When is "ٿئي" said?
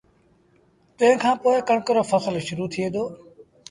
2.73-2.87